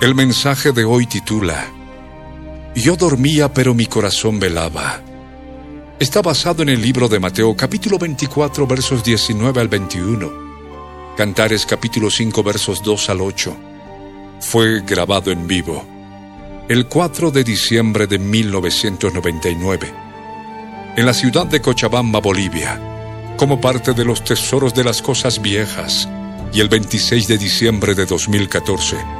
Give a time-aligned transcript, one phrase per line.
[0.00, 1.70] El mensaje de hoy titula
[2.74, 5.02] Yo dormía pero mi corazón velaba.
[5.98, 10.32] Está basado en el libro de Mateo capítulo 24 versos 19 al 21.
[11.18, 13.56] Cantares capítulo 5 versos 2 al 8.
[14.40, 15.84] Fue grabado en vivo
[16.70, 19.92] el 4 de diciembre de 1999
[20.96, 22.80] en la ciudad de Cochabamba, Bolivia,
[23.36, 26.08] como parte de los tesoros de las cosas viejas
[26.54, 29.19] y el 26 de diciembre de 2014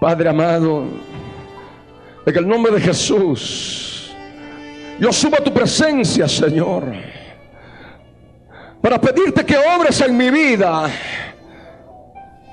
[0.00, 0.84] Padre amado,
[2.26, 4.10] en el nombre de Jesús,
[4.98, 6.84] yo subo a tu presencia, Señor,
[8.80, 10.90] para pedirte que obres en mi vida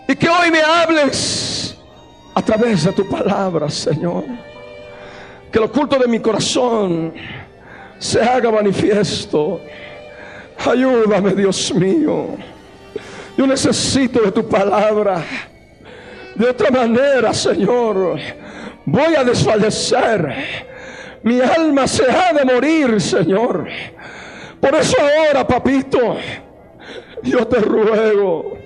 [0.07, 1.75] y que hoy me hables
[2.35, 4.25] a través de tu palabra, Señor.
[5.51, 7.13] Que el oculto de mi corazón
[7.97, 9.59] se haga manifiesto.
[10.65, 12.37] Ayúdame, Dios mío.
[13.37, 15.23] Yo necesito de tu palabra.
[16.35, 18.17] De otra manera, Señor,
[18.85, 20.33] voy a desfallecer.
[21.23, 23.67] Mi alma se ha de morir, Señor.
[24.59, 26.17] Por eso ahora, papito,
[27.23, 28.57] yo te ruego,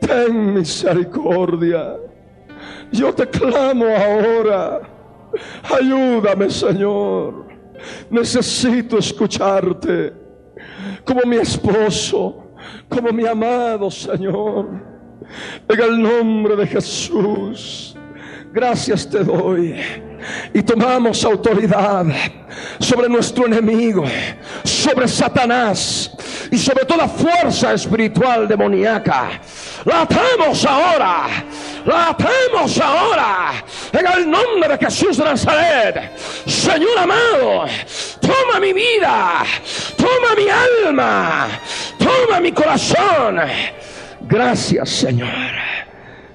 [0.00, 1.96] ten misericordia.
[2.92, 4.80] Yo te clamo ahora.
[5.78, 7.46] Ayúdame, Señor.
[8.10, 10.12] Necesito escucharte
[11.04, 12.49] como mi esposo,
[12.88, 14.68] como mi amado Señor.
[15.68, 17.96] En el nombre de Jesús,
[18.52, 19.76] gracias te doy.
[20.52, 22.06] Y tomamos autoridad
[22.78, 24.04] sobre nuestro enemigo,
[24.64, 26.10] sobre Satanás
[26.50, 29.40] y sobre toda fuerza espiritual demoníaca.
[29.84, 31.26] La atamos ahora,
[31.86, 33.52] la atamos ahora
[33.92, 36.18] en el nombre de Jesús de Nazaret.
[36.46, 37.64] Señor amado,
[38.20, 39.44] toma mi vida,
[39.96, 41.48] toma mi alma,
[41.98, 43.40] toma mi corazón
[44.30, 45.28] Gracias, Señor.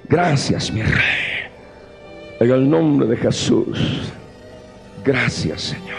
[0.09, 1.34] Gracias, mi Rey.
[2.39, 4.11] En el nombre de Jesús.
[5.03, 5.95] Gracias, Señor.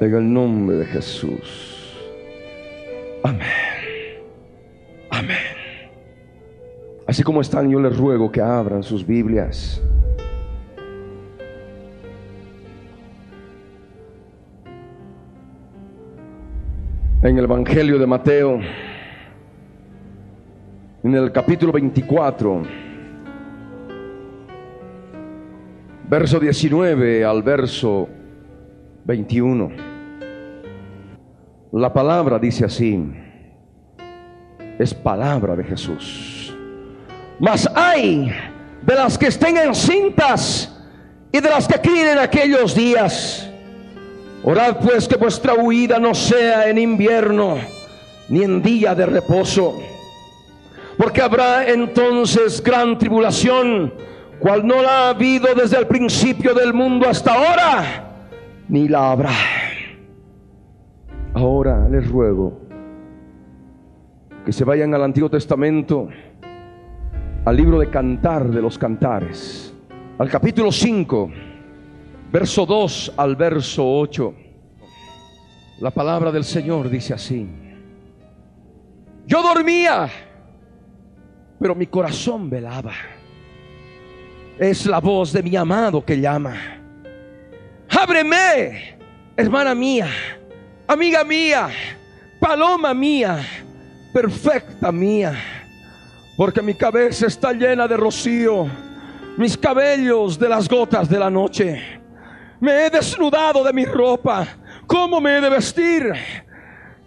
[0.00, 1.96] En el nombre de Jesús.
[3.22, 3.46] Amén.
[5.10, 5.36] Amén.
[7.06, 9.82] Así como están, yo les ruego que abran sus Biblias.
[17.22, 18.60] En el Evangelio de Mateo
[21.02, 22.62] en el capítulo 24,
[26.10, 28.08] verso 19 al verso
[29.04, 29.70] 21.
[31.70, 33.00] La palabra dice así,
[34.76, 36.52] es palabra de Jesús.
[37.38, 38.32] Mas hay
[38.82, 40.76] de las que estén encintas
[41.30, 43.48] y de las que críen en aquellos días.
[44.42, 47.56] Orad pues que vuestra huida no sea en invierno
[48.28, 49.80] ni en día de reposo
[51.00, 53.90] porque habrá entonces gran tribulación,
[54.40, 58.32] cual no la ha habido desde el principio del mundo hasta ahora,
[58.68, 59.30] ni la habrá.
[61.34, 62.58] Ahora les ruego
[64.44, 66.08] que se vayan al Antiguo Testamento,
[67.44, 69.72] al libro de Cantar de los Cantares,
[70.18, 71.30] al capítulo 5,
[72.32, 74.34] verso 2 al verso 8.
[75.80, 77.48] La palabra del Señor dice así.
[79.26, 80.08] Yo dormía
[81.60, 82.92] pero mi corazón velaba.
[84.60, 86.54] Es la voz de mi amado que llama.
[87.88, 88.98] Ábreme,
[89.34, 90.06] hermana mía,
[90.86, 91.70] amiga mía,
[92.38, 93.42] paloma mía,
[94.12, 95.34] perfecta mía,
[96.36, 98.68] porque mi cabeza está llena de rocío,
[99.38, 101.82] mis cabellos de las gotas de la noche.
[102.60, 104.46] Me he desnudado de mi ropa.
[104.86, 106.12] ¿Cómo me he de vestir?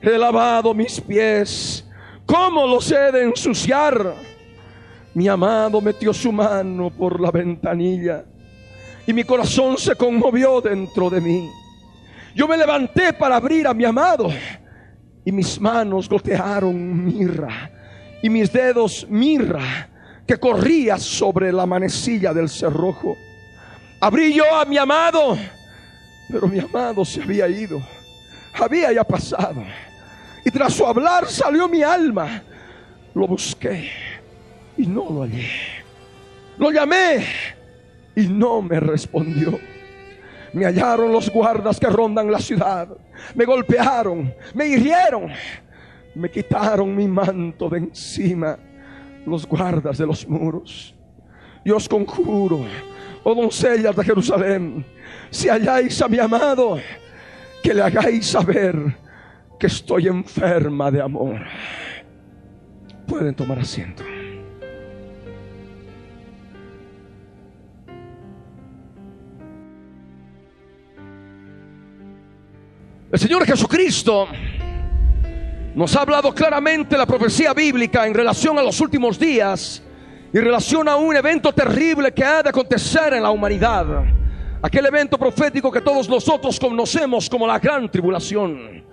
[0.02, 1.88] He lavado mis pies.
[2.26, 4.33] ¿Cómo los he de ensuciar?
[5.14, 8.26] Mi amado metió su mano por la ventanilla
[9.06, 11.50] y mi corazón se conmovió dentro de mí.
[12.36, 14.30] Yo me levanté para abrir a mi amado
[15.24, 17.70] y mis manos gotearon mirra
[18.24, 19.88] y mis dedos mirra
[20.26, 23.16] que corría sobre la manecilla del cerrojo.
[24.00, 25.38] Abrí yo a mi amado,
[26.28, 27.80] pero mi amado se había ido,
[28.60, 29.64] había ya pasado.
[30.44, 32.42] Y tras su hablar salió mi alma.
[33.14, 33.92] Lo busqué
[34.78, 35.48] y no lo hallé.
[36.58, 37.26] Lo llamé
[38.16, 39.60] y no me respondió.
[40.54, 42.88] Me hallaron los guardas que rondan la ciudad.
[43.34, 45.32] Me golpearon, me hirieron,
[46.16, 48.58] me quitaron mi manto de encima
[49.26, 50.96] los guardas de los muros.
[51.66, 52.66] Y os conjuro,
[53.24, 54.86] oh doncellas de Jerusalén,
[55.30, 56.78] si halláis a mi amado,
[57.64, 58.76] que le hagáis saber
[59.58, 61.42] que estoy enferma de amor.
[63.08, 64.04] Pueden tomar asiento.
[73.14, 74.28] El Señor Jesucristo
[75.76, 79.84] nos ha hablado claramente la profecía bíblica en relación a los últimos días
[80.34, 83.86] y en relación a un evento terrible que ha de acontecer en la humanidad.
[84.64, 88.84] Aquel evento profético que todos nosotros conocemos como la gran tribulación.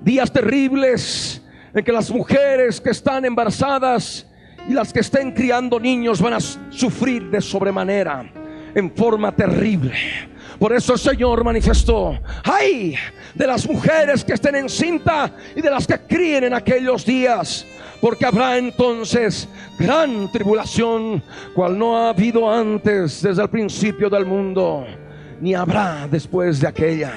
[0.00, 1.42] Días terribles
[1.74, 4.28] en que las mujeres que están embarazadas
[4.68, 8.30] y las que estén criando niños van a sufrir de sobremanera
[8.76, 9.92] en forma terrible.
[10.58, 12.94] Por eso el Señor manifestó, ay
[13.34, 17.66] de las mujeres que estén en cinta y de las que críen en aquellos días,
[18.00, 21.22] porque habrá entonces gran tribulación,
[21.54, 24.86] cual no ha habido antes desde el principio del mundo,
[25.40, 27.12] ni habrá después de aquella.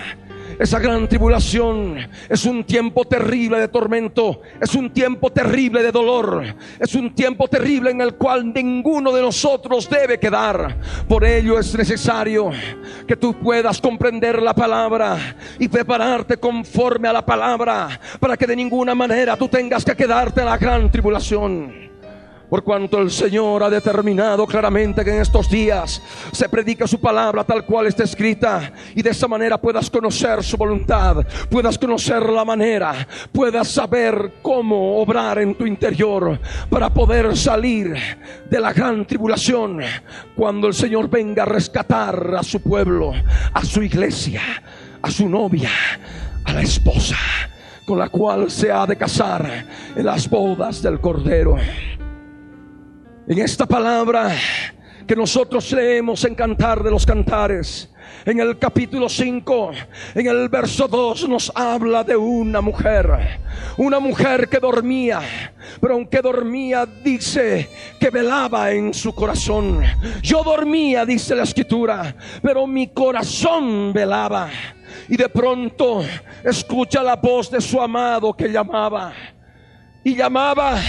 [0.60, 1.96] Esa gran tribulación
[2.28, 6.44] es un tiempo terrible de tormento, es un tiempo terrible de dolor,
[6.78, 10.76] es un tiempo terrible en el cual ninguno de nosotros debe quedar.
[11.08, 12.52] Por ello es necesario
[13.08, 18.58] que tú puedas comprender la palabra y prepararte conforme a la palabra para que de
[18.58, 21.89] ninguna manera tú tengas que quedarte en la gran tribulación.
[22.50, 26.02] Por cuanto el Señor ha determinado claramente que en estos días
[26.32, 30.58] se predica su palabra tal cual está escrita y de esa manera puedas conocer su
[30.58, 31.18] voluntad,
[31.50, 36.40] puedas conocer la manera, puedas saber cómo obrar en tu interior
[36.72, 37.94] para poder salir
[38.50, 39.82] de la gran tribulación
[40.36, 43.14] cuando el Señor venga a rescatar a su pueblo,
[43.54, 44.42] a su iglesia,
[45.04, 45.70] a su novia,
[46.46, 47.18] a la esposa
[47.86, 51.58] con la cual se ha de casar en las bodas del Cordero.
[53.30, 54.36] En esta palabra
[55.06, 57.88] que nosotros leemos en Cantar de los Cantares,
[58.26, 59.72] en el capítulo 5,
[60.16, 63.40] en el verso 2 nos habla de una mujer,
[63.78, 65.22] una mujer que dormía,
[65.80, 67.70] pero aunque dormía dice
[68.00, 69.84] que velaba en su corazón.
[70.24, 74.50] Yo dormía, dice la escritura, pero mi corazón velaba.
[75.08, 76.04] Y de pronto
[76.44, 79.14] escucha la voz de su amado que llamaba.
[80.04, 80.80] Y llamaba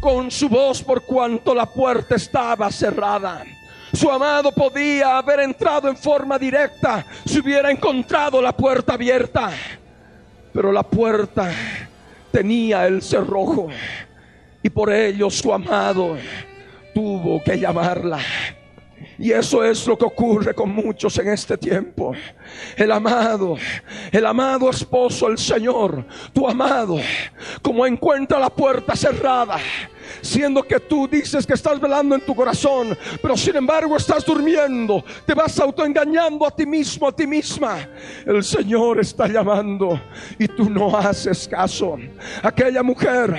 [0.00, 3.44] con su voz por cuanto la puerta estaba cerrada.
[3.92, 9.50] Su amado podía haber entrado en forma directa si hubiera encontrado la puerta abierta.
[10.52, 11.50] Pero la puerta
[12.30, 13.68] tenía el cerrojo
[14.62, 16.16] y por ello su amado
[16.94, 18.18] tuvo que llamarla.
[19.18, 22.12] Y eso es lo que ocurre con muchos en este tiempo.
[22.76, 23.56] El amado,
[24.12, 26.98] el amado esposo, el Señor, tu amado,
[27.60, 29.58] como encuentra la puerta cerrada,
[30.20, 35.04] siendo que tú dices que estás velando en tu corazón, pero sin embargo estás durmiendo,
[35.26, 37.88] te vas autoengañando a ti mismo, a ti misma.
[38.24, 40.00] El Señor está llamando
[40.38, 41.96] y tú no haces caso.
[42.42, 43.36] Aquella mujer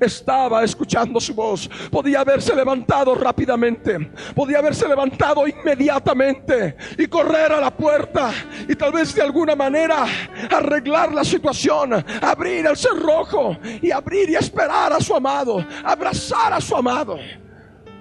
[0.00, 7.60] estaba escuchando su voz, podía haberse levantado rápidamente, podía haberse levantado inmediatamente y correr a
[7.60, 8.32] la puerta
[8.68, 10.06] y tal vez de alguna manera
[10.50, 15.64] arreglar la situación, abrir el cerrojo y abrir y esperar a su amado,
[16.52, 17.18] a su amado.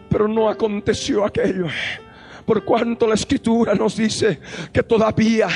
[0.10, 1.68] Pero no aconteció aquello.
[2.46, 4.40] Por cuanto la escritura nos dice
[4.72, 5.48] que todavía,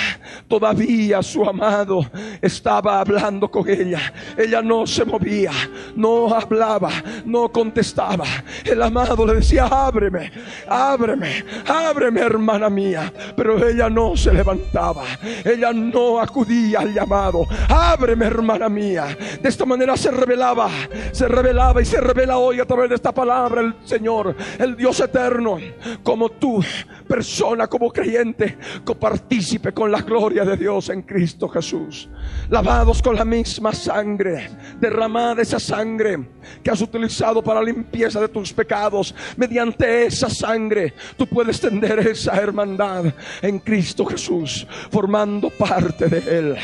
[0.48, 2.06] todavía su amado
[2.42, 4.14] estaba hablando con ella.
[4.38, 5.52] Ella no se movía,
[5.96, 6.92] no hablaba,
[7.26, 8.26] no contestaba.
[8.66, 10.32] El amado le decía, ábreme,
[10.68, 13.14] ábreme, ábreme hermana mía.
[13.36, 15.04] Pero ella no se levantaba,
[15.46, 17.46] ella no acudía al llamado.
[17.68, 19.16] Ábreme hermana mía.
[19.42, 20.70] De esta manera se revelaba,
[21.12, 25.00] se revelaba y se revela hoy a través de esta palabra el Señor, el Dios
[25.00, 25.58] eterno,
[26.04, 26.64] como tú,
[27.08, 32.10] persona, como creyente, copartícipe con la gloria de Dios en Cristo Jesús.
[32.50, 36.20] Lavados con la misma sangre, derramada esa sangre
[36.64, 39.14] que has utilizado para limpieza de tus pecados.
[39.38, 43.06] Mediante esa sangre tú puedes tender esa hermandad
[43.42, 46.58] en Cristo Jesús, formando parte de Él.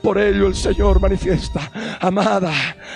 [0.00, 2.52] Por ello el Señor manifiesta, amada,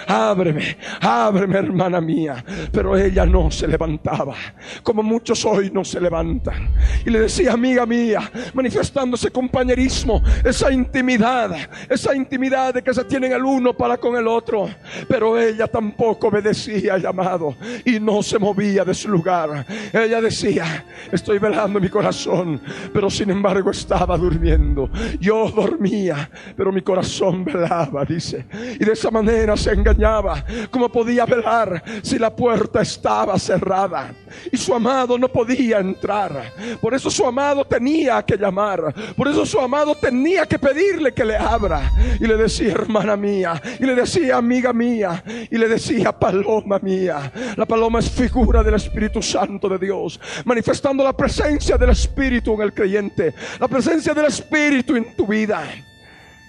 [0.06, 2.44] ábreme, ábreme hermana mía.
[2.72, 4.34] Pero ella no se levantaba,
[4.82, 6.55] como muchos hoy no se levantan.
[7.04, 11.56] Y le decía, amiga mía, manifestando ese compañerismo, esa intimidad,
[11.88, 14.68] esa intimidad de que se tienen el uno para con el otro.
[15.08, 19.64] Pero ella tampoco obedecía al llamado y no se movía de su lugar.
[19.92, 22.60] Ella decía, estoy velando mi corazón,
[22.92, 24.90] pero sin embargo estaba durmiendo.
[25.20, 28.46] Yo dormía, pero mi corazón velaba, dice.
[28.78, 30.44] Y de esa manera se engañaba.
[30.70, 34.12] ¿Cómo podía velar si la puerta estaba cerrada?
[34.50, 36.45] Y su amado no podía entrar.
[36.80, 38.94] Por eso su amado tenía que llamar.
[39.16, 41.92] Por eso su amado tenía que pedirle que le abra.
[42.20, 43.60] Y le decía, hermana mía.
[43.78, 45.22] Y le decía, amiga mía.
[45.50, 47.32] Y le decía, paloma mía.
[47.56, 50.20] La paloma es figura del Espíritu Santo de Dios.
[50.44, 53.34] Manifestando la presencia del Espíritu en el creyente.
[53.60, 55.62] La presencia del Espíritu en tu vida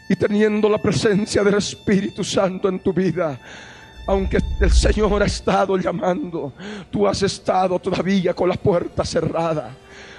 [0.10, 3.39] y teniendo la presencia del Espíritu Santo en tu vida,
[4.08, 6.54] aunque el Señor ha estado llamando,
[6.90, 9.76] tú has estado todavía con la puerta cerrada,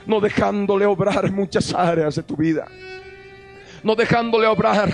[0.07, 2.66] no dejándole obrar en muchas áreas de tu vida,
[3.83, 4.92] no dejándole obrar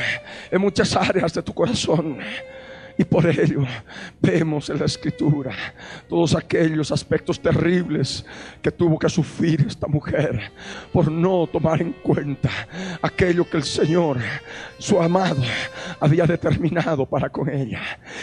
[0.50, 2.18] en muchas áreas de tu corazón.
[2.96, 3.64] Y por ello
[4.20, 5.52] vemos en la escritura
[6.08, 8.24] todos aquellos aspectos terribles
[8.62, 10.52] que tuvo que sufrir esta mujer
[10.92, 12.50] por no tomar en cuenta
[13.02, 14.18] aquello que el Señor,
[14.78, 15.42] su amado,
[15.98, 17.80] había determinado para con ella.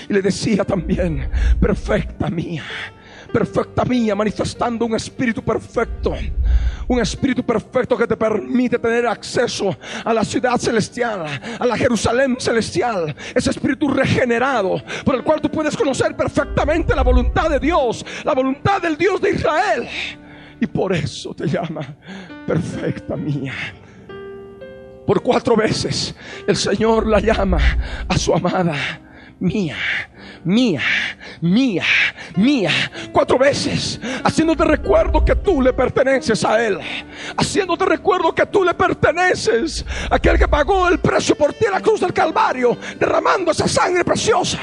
[0.08, 2.64] Y le decía también, perfecta mía
[3.32, 6.14] perfecta mía, manifestando un espíritu perfecto.
[6.88, 11.26] Un espíritu perfecto que te permite tener acceso a la ciudad celestial,
[11.60, 13.16] a la Jerusalén celestial.
[13.34, 18.34] Ese espíritu regenerado por el cual tú puedes conocer perfectamente la voluntad de Dios, la
[18.34, 19.88] voluntad del Dios de Israel.
[20.60, 21.82] Y por eso te llama
[22.46, 23.54] perfecta mía.
[25.08, 26.14] Por cuatro veces
[26.48, 27.60] el Señor la llama
[28.08, 28.76] a su amada
[29.42, 29.76] mía
[30.44, 30.82] mía,
[31.42, 31.84] mía,
[32.36, 32.72] mía,
[33.12, 36.80] cuatro veces, haciéndote recuerdo que tú le perteneces a Él,
[37.38, 41.82] haciéndote recuerdo que tú le perteneces, aquel que pagó el precio por ti en la
[41.82, 44.60] cruz del Calvario, derramando esa sangre preciosa.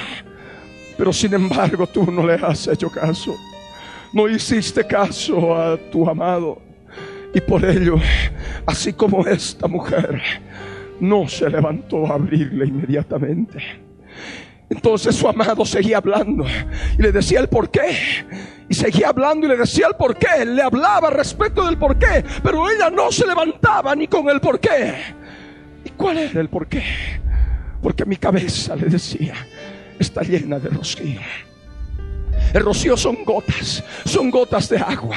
[0.96, 3.36] Pero sin embargo tú no le has hecho caso,
[4.12, 6.62] no hiciste caso a tu amado.
[7.34, 7.96] Y por ello,
[8.64, 10.20] así como esta mujer,
[10.98, 13.87] no se levantó a abrirle inmediatamente.
[14.70, 16.44] Entonces su amado seguía hablando
[16.98, 18.26] y le decía el por qué.
[18.68, 20.44] Y seguía hablando y le decía el por qué.
[20.44, 22.24] Le hablaba respecto del por qué.
[22.42, 24.94] Pero ella no se levantaba ni con el por qué.
[25.84, 26.82] ¿Y cuál era el por qué?
[27.82, 29.34] Porque mi cabeza le decía,
[29.98, 31.20] está llena de rocío.
[32.52, 35.16] El rocío son gotas, son gotas de agua.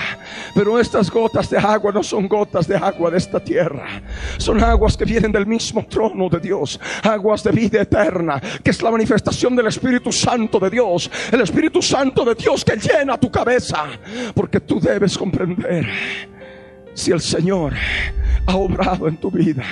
[0.53, 4.01] Pero estas gotas de agua no son gotas de agua de esta tierra.
[4.37, 6.79] Son aguas que vienen del mismo trono de Dios.
[7.03, 11.09] Aguas de vida eterna, que es la manifestación del Espíritu Santo de Dios.
[11.31, 13.85] El Espíritu Santo de Dios que llena tu cabeza.
[14.33, 15.87] Porque tú debes comprender
[16.93, 17.73] si el Señor
[18.45, 19.63] ha obrado en tu vida.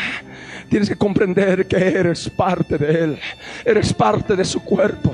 [0.69, 3.19] Tienes que comprender que eres parte de Él.
[3.65, 5.11] Eres parte de su cuerpo.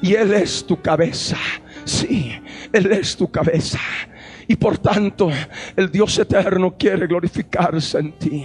[0.00, 1.36] Y Él es tu cabeza.
[1.84, 2.32] Sí,
[2.72, 3.78] Él es tu cabeza.
[4.46, 5.30] Y por tanto,
[5.76, 8.44] el Dios eterno quiere glorificarse en ti.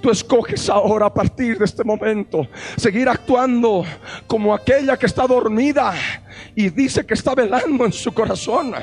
[0.00, 3.84] Tú escoges ahora a partir de este momento seguir actuando
[4.26, 5.94] como aquella que está dormida
[6.54, 8.74] y dice que está velando en su corazón.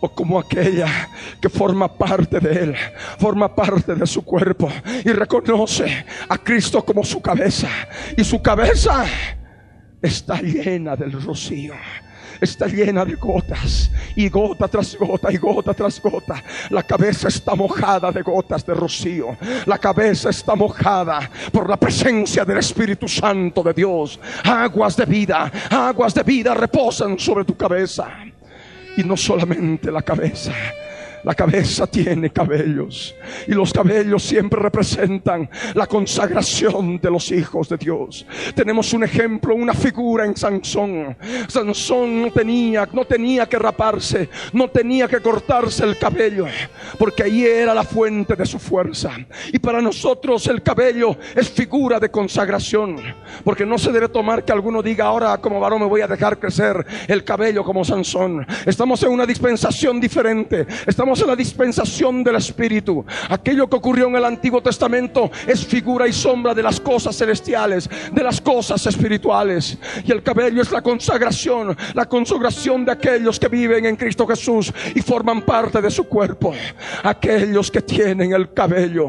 [0.00, 1.08] O como aquella
[1.40, 2.74] que forma parte de él,
[3.18, 4.68] forma parte de su cuerpo
[5.02, 7.68] y reconoce a Cristo como su cabeza.
[8.16, 9.06] Y su cabeza
[10.02, 11.74] está llena del rocío
[12.44, 16.42] está llena de gotas y gota tras gota y gota tras gota.
[16.70, 19.36] La cabeza está mojada de gotas de rocío.
[19.66, 24.18] La cabeza está mojada por la presencia del Espíritu Santo de Dios.
[24.44, 28.08] Aguas de vida, aguas de vida reposan sobre tu cabeza.
[28.96, 30.52] Y no solamente la cabeza,
[31.24, 33.14] La cabeza tiene cabellos
[33.48, 38.26] y los cabellos siempre representan la consagración de los hijos de Dios.
[38.54, 41.16] Tenemos un ejemplo, una figura en Sansón.
[41.48, 46.46] Sansón no tenía, no tenía que raparse, no tenía que cortarse el cabello,
[46.98, 49.12] porque ahí era la fuente de su fuerza.
[49.52, 53.00] Y para nosotros el cabello es figura de consagración,
[53.42, 56.38] porque no se debe tomar que alguno diga ahora como varón me voy a dejar
[56.38, 58.46] crecer el cabello como Sansón.
[58.66, 60.66] Estamos en una dispensación diferente.
[60.86, 63.04] Estamos en la dispensación del Espíritu.
[63.28, 67.88] Aquello que ocurrió en el Antiguo Testamento es figura y sombra de las cosas celestiales,
[68.12, 69.78] de las cosas espirituales.
[70.04, 74.72] Y el cabello es la consagración, la consagración de aquellos que viven en Cristo Jesús
[74.94, 76.54] y forman parte de su cuerpo.
[77.02, 79.08] Aquellos que tienen el cabello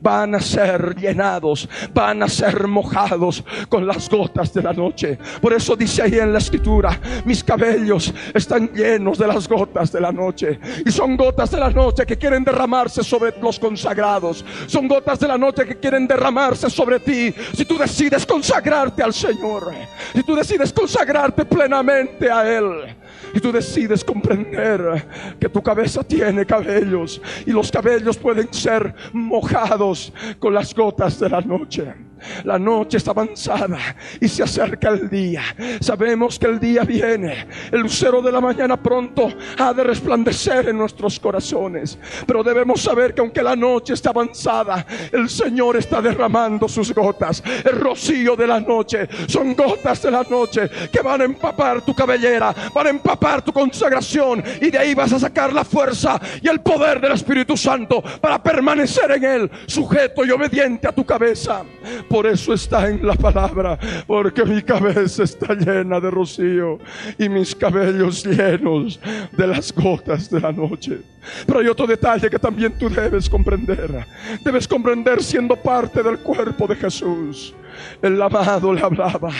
[0.00, 5.18] van a ser llenados, van a ser mojados con las gotas de la noche.
[5.40, 10.00] Por eso dice ahí en la escritura, mis cabellos están llenos de las gotas de
[10.00, 10.58] la noche.
[10.84, 14.44] Y son gotas gotas de la noche que quieren derramarse sobre los consagrados.
[14.66, 17.34] Son gotas de la noche que quieren derramarse sobre ti.
[17.54, 19.72] Si tú decides consagrarte al Señor.
[20.12, 22.94] Si tú decides consagrarte plenamente a Él.
[23.32, 25.06] Y tú decides comprender
[25.40, 27.22] que tu cabeza tiene cabellos.
[27.46, 32.09] Y los cabellos pueden ser mojados con las gotas de la noche.
[32.44, 33.78] La noche está avanzada
[34.20, 35.42] y se acerca el día.
[35.80, 37.46] Sabemos que el día viene.
[37.70, 41.98] El lucero de la mañana pronto ha de resplandecer en nuestros corazones.
[42.26, 47.42] Pero debemos saber que aunque la noche está avanzada, el Señor está derramando sus gotas.
[47.64, 51.94] El rocío de la noche son gotas de la noche que van a empapar tu
[51.94, 56.48] cabellera, van a empapar tu consagración y de ahí vas a sacar la fuerza y
[56.48, 61.62] el poder del Espíritu Santo para permanecer en él, sujeto y obediente a tu cabeza.
[62.10, 66.80] Por eso está en la palabra, porque mi cabeza está llena de rocío
[67.16, 68.98] y mis cabellos llenos
[69.30, 71.02] de las gotas de la noche.
[71.46, 74.04] Pero hay otro detalle que también tú debes comprender.
[74.44, 77.54] Debes comprender siendo parte del cuerpo de Jesús.
[78.02, 79.30] El amado le hablaba.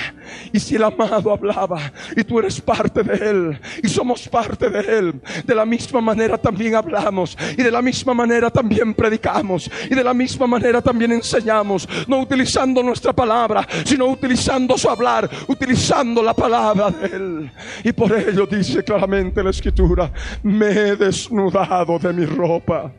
[0.53, 4.99] Y si el amado hablaba y tú eres parte de él y somos parte de
[4.99, 9.95] él, de la misma manera también hablamos y de la misma manera también predicamos y
[9.95, 16.23] de la misma manera también enseñamos, no utilizando nuestra palabra, sino utilizando su hablar, utilizando
[16.23, 17.53] la palabra de él.
[17.85, 20.13] Y por ello dice claramente la escritura,
[20.43, 22.93] me he desnudado de mi ropa,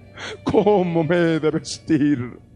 [0.44, 2.51] ¿cómo me he de vestir?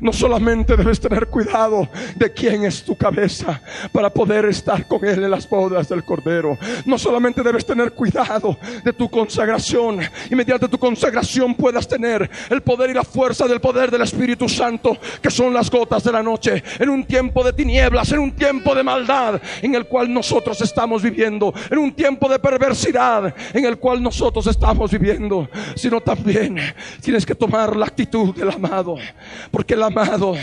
[0.00, 3.60] No solamente debes tener cuidado de quién es tu cabeza
[3.92, 6.58] para poder estar con Él en las bodas del Cordero.
[6.86, 12.62] No solamente debes tener cuidado de tu consagración y mediante tu consagración puedas tener el
[12.62, 16.22] poder y la fuerza del poder del Espíritu Santo, que son las gotas de la
[16.22, 20.60] noche, en un tiempo de tinieblas, en un tiempo de maldad en el cual nosotros
[20.60, 26.58] estamos viviendo, en un tiempo de perversidad en el cual nosotros estamos viviendo, sino también
[27.00, 28.96] tienes que tomar la actitud del amado,
[29.50, 30.34] porque el amado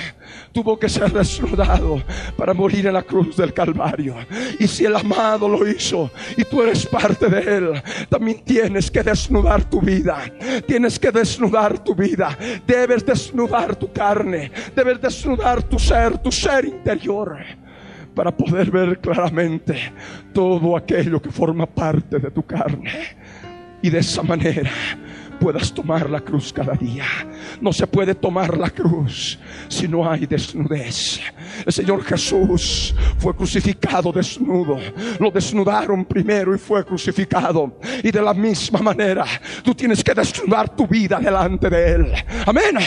[0.52, 2.02] tuvo que ser desnudado
[2.36, 4.16] para morir en la cruz del Calvario.
[4.60, 9.04] Y si el amado lo hizo y tú eres parte de él, también tienes que
[9.04, 10.20] desnudar tu vida.
[10.66, 12.38] Tienes que desnudar tu vida.
[12.66, 14.52] Debes desnudar tu carne.
[14.76, 17.38] Debes desnudar tu ser, tu ser interior
[18.16, 19.94] para poder ver claramente
[20.34, 22.92] todo aquello que forma parte de tu carne.
[23.82, 24.72] Y de esa manera
[25.40, 27.06] puedas tomar la cruz cada día.
[27.62, 31.20] No se puede tomar la cruz si no hay desnudez.
[31.66, 34.78] El Señor Jesús fue crucificado desnudo.
[35.20, 37.80] Lo desnudaron primero y fue crucificado.
[38.04, 39.26] Y de la misma manera,
[39.64, 42.14] tú tienes que desnudar tu vida delante de Él.
[42.46, 42.78] Amén.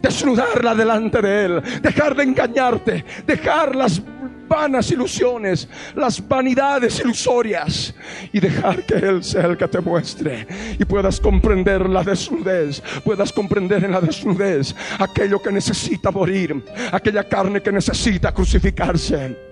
[0.00, 1.62] Desnudarla delante de Él.
[1.82, 3.04] Dejar de engañarte.
[3.26, 4.00] Dejar las
[4.48, 7.94] vanas ilusiones, las vanidades ilusorias
[8.32, 10.46] y dejar que Él sea el que te muestre
[10.78, 17.24] y puedas comprender la desnudez, puedas comprender en la desnudez aquello que necesita morir, aquella
[17.24, 19.45] carne que necesita crucificarse.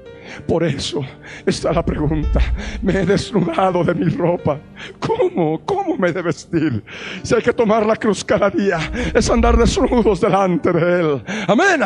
[0.47, 1.01] Por eso
[1.47, 2.41] está la pregunta.
[2.83, 4.59] Me he desnudado de mi ropa.
[4.99, 5.61] ¿Cómo?
[5.65, 6.85] ¿Cómo me he de vestir?
[7.23, 8.79] Si hay que tomar la cruz cada día,
[9.15, 11.25] es andar desnudos delante de Él.
[11.49, 11.83] Amén.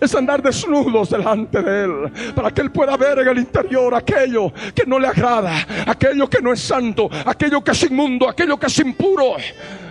[0.00, 2.12] Es andar desnudos delante de Él.
[2.34, 6.40] Para que Él pueda ver en el interior aquello que no le agrada, aquello que
[6.40, 9.36] no es santo, aquello que es inmundo, aquello que es impuro,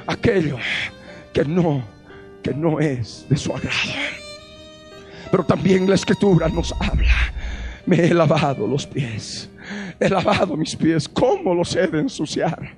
[0.08, 0.58] aquello
[1.34, 1.84] que no,
[2.44, 3.94] que no es de su agrado.
[5.32, 7.32] Pero también la escritura nos habla
[7.86, 9.50] me he lavado los pies.
[10.00, 11.08] He lavado mis pies.
[11.08, 12.78] ¿Cómo los he de ensuciar?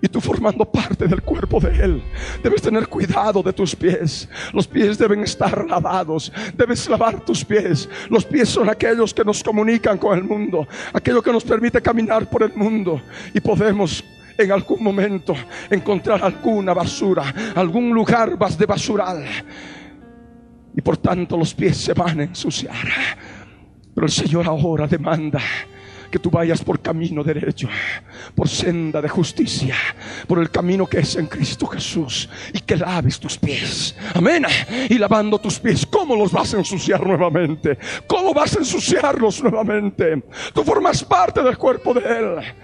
[0.00, 2.02] Y tú formando parte del cuerpo de Él,
[2.42, 4.28] debes tener cuidado de tus pies.
[4.52, 6.32] Los pies deben estar lavados.
[6.54, 7.88] Debes lavar tus pies.
[8.10, 10.68] Los pies son aquellos que nos comunican con el mundo.
[10.92, 13.00] Aquello que nos permite caminar por el mundo.
[13.32, 14.04] Y podemos
[14.38, 15.34] en algún momento
[15.70, 19.24] encontrar alguna basura, algún lugar de basural.
[20.74, 22.76] Y por tanto los pies se van a ensuciar.
[23.96, 25.40] Pero el Señor ahora demanda
[26.10, 27.66] que tú vayas por camino derecho,
[28.34, 29.74] por senda de justicia,
[30.28, 33.96] por el camino que es en Cristo Jesús y que laves tus pies.
[34.12, 34.44] Amén.
[34.90, 37.78] Y lavando tus pies, ¿cómo los vas a ensuciar nuevamente?
[38.06, 40.22] ¿Cómo vas a ensuciarlos nuevamente?
[40.52, 42.54] Tú formas parte del cuerpo de Él.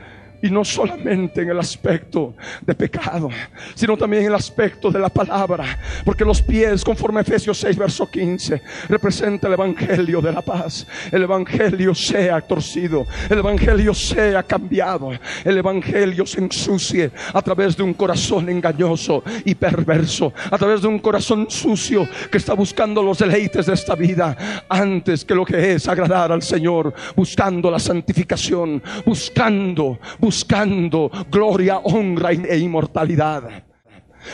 [0.43, 3.31] Y no solamente en el aspecto de pecado,
[3.75, 5.79] sino también en el aspecto de la palabra.
[6.05, 10.87] Porque los pies, conforme a Efesios 6, verso 15, representa el Evangelio de la paz.
[11.11, 15.13] El Evangelio sea torcido, el Evangelio sea cambiado,
[15.45, 20.89] el Evangelio se ensucie a través de un corazón engañoso y perverso, a través de
[20.89, 25.75] un corazón sucio que está buscando los deleites de esta vida antes que lo que
[25.75, 33.43] es agradar al Señor, buscando la santificación, buscando, buscando buscando gloria, honra e inmortalidad.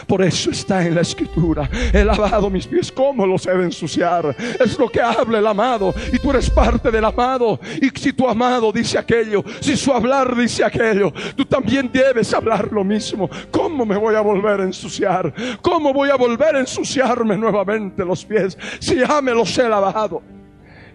[0.06, 1.68] Por eso está en la escritura.
[1.92, 2.92] He lavado mis pies.
[2.92, 4.37] ¿Cómo los he de ensuciar?
[4.61, 5.92] Es lo que habla el amado.
[6.12, 7.58] Y tú eres parte del amado.
[7.82, 12.70] Y si tu amado dice aquello, si su hablar dice aquello, tú también debes hablar
[12.70, 13.28] lo mismo.
[13.50, 15.34] ¿Cómo me voy a volver a ensuciar?
[15.61, 20.22] ¿Cómo voy a volver a ensuciarme nuevamente los pies si ya me los he lavado?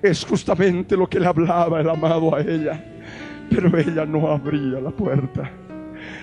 [0.01, 2.92] Es justamente lo que le hablaba el amado a ella.
[3.53, 5.51] Pero ella no abría la puerta.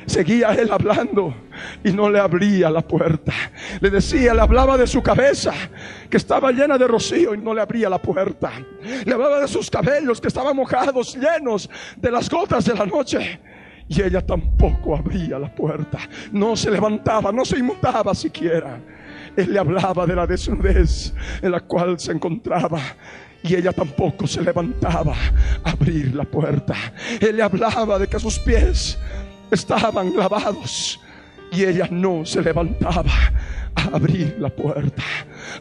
[0.07, 1.35] Seguía él hablando
[1.85, 3.33] y no le abría la puerta.
[3.81, 5.53] Le decía, le hablaba de su cabeza
[6.09, 8.51] que estaba llena de rocío y no le abría la puerta.
[9.05, 13.41] Le hablaba de sus cabellos que estaban mojados, llenos de las gotas de la noche.
[13.89, 15.99] Y ella tampoco abría la puerta.
[16.33, 18.81] No se levantaba, no se inmutaba siquiera.
[19.37, 22.81] Él le hablaba de la desnudez en la cual se encontraba
[23.43, 25.15] y ella tampoco se levantaba
[25.65, 26.75] a abrir la puerta.
[27.21, 28.99] Él le hablaba de que sus pies
[29.51, 31.01] estaban lavados
[31.51, 33.13] y ella no se levantaba
[33.75, 35.03] a abrir la puerta.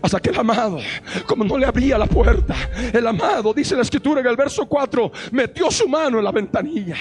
[0.01, 0.79] Hasta que el amado,
[1.25, 2.55] como no le abría la puerta,
[2.93, 6.97] el amado, dice la escritura en el verso 4, metió su mano en la ventanilla.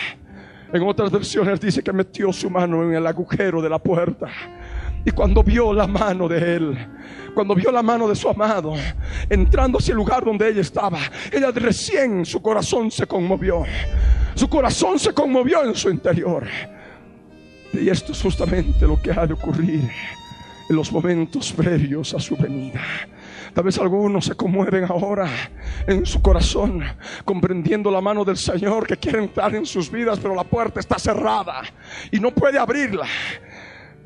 [0.72, 4.28] En otras versiones dice que metió su mano en el agujero de la puerta.
[5.08, 6.88] Y cuando vio la mano de él,
[7.34, 8.74] cuando vio la mano de su amado
[9.30, 10.98] entrando hacia el lugar donde ella estaba,
[11.32, 13.64] ella recién su corazón se conmovió.
[14.34, 16.46] Su corazón se conmovió en su interior.
[17.72, 19.88] Y esto es justamente lo que ha de ocurrir
[20.68, 22.82] en los momentos previos a su venida.
[23.54, 25.26] Tal vez algunos se conmueven ahora
[25.86, 26.84] en su corazón,
[27.24, 30.98] comprendiendo la mano del Señor que quiere entrar en sus vidas, pero la puerta está
[30.98, 31.62] cerrada
[32.12, 33.06] y no puede abrirla.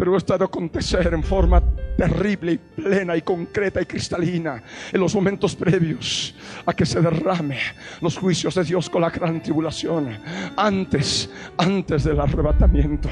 [0.03, 1.63] Pero esto ha de acontecer en forma
[1.97, 4.61] terrible y plena y concreta y cristalina
[4.93, 6.35] en los momentos previos
[6.67, 7.59] a que se derrame
[8.01, 10.19] los juicios de Dios con la gran tribulación.
[10.57, 13.09] Antes, antes del arrebatamiento,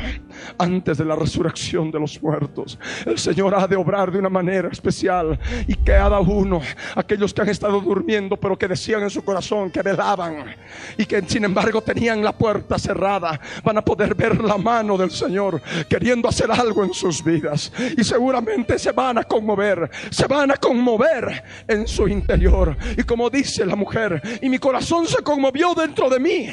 [0.59, 4.69] antes de la resurrección de los muertos, el Señor ha de obrar de una manera
[4.69, 6.61] especial y cada uno,
[6.95, 10.55] aquellos que han estado durmiendo pero que decían en su corazón que velaban
[10.97, 15.11] y que sin embargo tenían la puerta cerrada, van a poder ver la mano del
[15.11, 17.73] Señor queriendo hacer algo en sus vidas.
[17.97, 22.77] Y seguramente se van a conmover, se van a conmover en su interior.
[22.97, 26.47] Y como dice la mujer, y mi corazón se conmovió dentro de mí.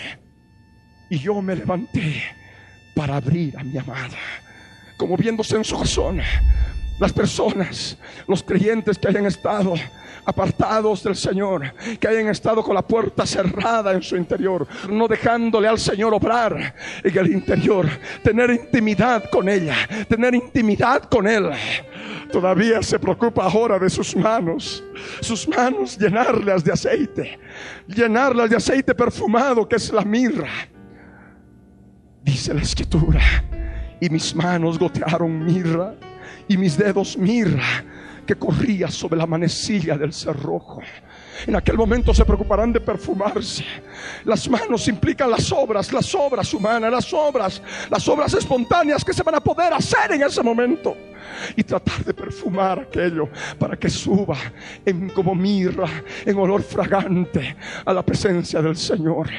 [1.10, 2.24] Y yo me levanté
[2.98, 4.18] para abrir a mi amada,
[4.98, 6.20] como viéndose en su corazón.
[7.00, 7.96] Las personas,
[8.28, 9.76] los creyentes que hayan estado
[10.26, 15.68] apartados del Señor, que hayan estado con la puerta cerrada en su interior, no dejándole
[15.68, 17.88] al Señor obrar en el interior,
[18.24, 19.76] tener intimidad con ella,
[20.10, 21.52] tener intimidad con Él.
[22.32, 24.84] Todavía se preocupa ahora de sus manos,
[25.22, 27.40] sus manos llenarlas de aceite,
[27.88, 30.50] llenarlas de aceite perfumado que es la mirra.
[32.28, 33.22] Dice la escritura,
[34.02, 35.96] y mis manos gotearon mirra
[36.50, 37.86] y mis dedos mirra
[38.26, 40.82] que corría sobre la manecilla del cerrojo.
[41.48, 43.64] En aquel momento se preocuparán de perfumarse.
[44.26, 49.24] Las manos implican las obras, las obras humanas, las obras, las obras espontáneas que se
[49.24, 50.98] van a poder hacer en ese momento.
[51.56, 54.36] Y tratar de perfumar aquello para que suba
[54.86, 55.88] en como mirra,
[56.26, 59.30] en olor fragante a la presencia del Señor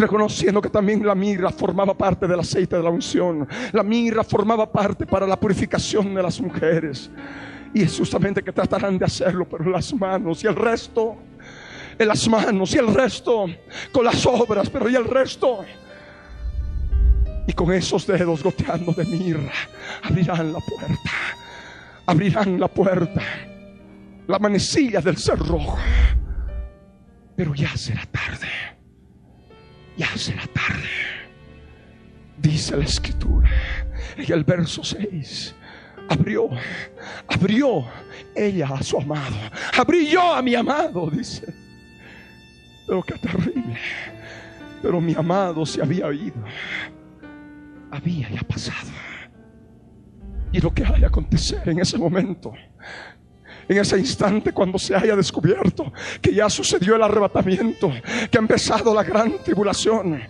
[0.00, 3.46] reconociendo que también la mirra formaba parte del aceite de la unción.
[3.72, 7.10] La mirra formaba parte para la purificación de las mujeres.
[7.72, 11.16] Y es justamente que tratarán de hacerlo, pero las manos y el resto,
[11.98, 13.46] en las manos y el resto,
[13.92, 15.64] con las obras, pero y el resto.
[17.46, 19.52] Y con esos dedos goteando de mirra,
[20.02, 21.10] abrirán la puerta,
[22.06, 23.22] abrirán la puerta,
[24.26, 25.78] la manecilla del cerrojo.
[27.36, 28.48] Pero ya será tarde,
[30.00, 30.88] ya será tarde.
[32.38, 33.50] Dice la escritura
[34.16, 35.54] en el verso 6.
[36.08, 36.48] Abrió,
[37.28, 37.84] abrió
[38.34, 39.36] ella a su amado.
[39.78, 41.52] Abrí yo a mi amado, dice.
[42.86, 43.76] Pero qué terrible.
[44.80, 46.42] Pero mi amado se había ido.
[47.90, 48.90] Había ya pasado.
[50.50, 52.54] Y lo que haya acontecer en ese momento
[53.70, 57.92] en ese instante cuando se haya descubierto que ya sucedió el arrebatamiento,
[58.28, 60.20] que ha empezado la gran tribulación.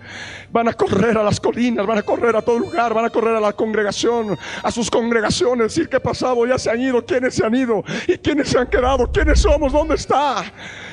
[0.53, 3.35] Van a correr a las colinas, van a correr a todo lugar, van a correr
[3.35, 7.47] a la congregación, a sus congregaciones, decir qué pasado, ya se han ido, quiénes se
[7.47, 10.45] han ido y quiénes se han quedado, quiénes somos, dónde está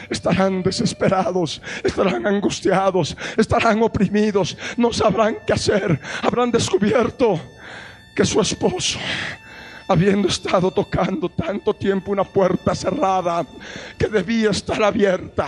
[0.10, 7.38] estarán desesperados, estarán angustiados, estarán oprimidos, no sabrán qué hacer, habrán descubierto
[8.16, 9.00] que su esposo
[9.88, 13.46] habiendo estado tocando tanto tiempo una puerta cerrada
[13.98, 15.48] que debía estar abierta,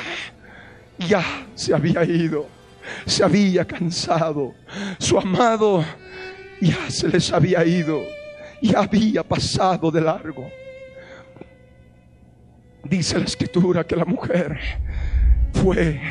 [0.98, 1.24] ya
[1.56, 2.48] se había ido,
[3.06, 4.54] se había cansado,
[4.98, 5.84] su amado
[6.62, 8.02] ya se les había ido,
[8.62, 10.50] y había pasado de largo.
[12.84, 14.58] Dice la escritura que la mujer
[15.54, 16.02] fue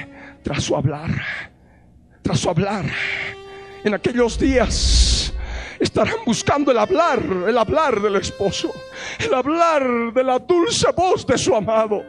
[0.43, 1.11] tras su hablar,
[2.23, 2.87] tras su hablar.
[3.85, 5.08] En aquellos días
[5.79, 8.73] estarán buscando el hablar, el hablar del esposo,
[9.19, 12.03] el hablar de la dulce voz de su amado.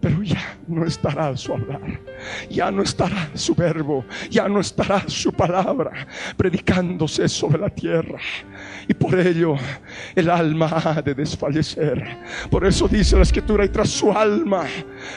[0.00, 2.00] Pero ya no estará su hablar,
[2.50, 6.06] ya no estará su verbo, ya no estará su palabra
[6.36, 8.18] predicándose sobre la tierra.
[8.88, 9.56] Y por ello
[10.14, 12.18] el alma ha de desfallecer.
[12.50, 14.64] Por eso dice la escritura, y tras su alma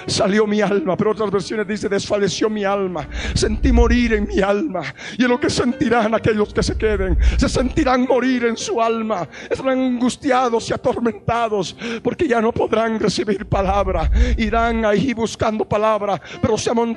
[0.06, 0.96] salió mi alma.
[0.98, 3.08] Pero otras versiones dice, desfalleció mi alma.
[3.34, 4.82] Sentí morir en mi alma.
[5.18, 7.18] Y es lo que sentirán aquellos que se queden.
[7.38, 9.28] Se sentirán morir en su alma.
[9.50, 14.10] Estarán angustiados y atormentados porque ya no podrán recibir palabra.
[14.38, 16.95] Irán ahí buscando palabra, pero se amontonarán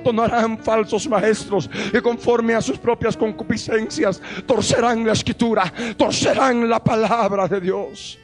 [0.63, 7.61] falsos maestros y conforme a sus propias concupiscencias torcerán la escritura, torcerán la palabra de
[7.61, 8.19] Dios.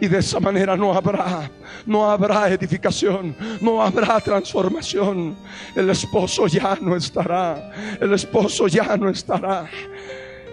[0.00, 1.50] Y de esa manera no habrá,
[1.86, 5.36] no habrá edificación, no habrá transformación.
[5.74, 9.68] El esposo ya no estará, el esposo ya no estará.